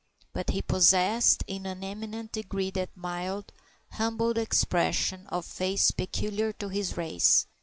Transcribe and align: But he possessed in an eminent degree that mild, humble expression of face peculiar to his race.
But 0.33 0.49
he 0.49 0.63
possessed 0.63 1.43
in 1.45 1.67
an 1.67 1.83
eminent 1.83 2.31
degree 2.31 2.71
that 2.71 2.89
mild, 2.97 3.53
humble 3.91 4.31
expression 4.39 5.27
of 5.27 5.45
face 5.45 5.91
peculiar 5.91 6.51
to 6.53 6.69
his 6.69 6.97
race. 6.97 7.45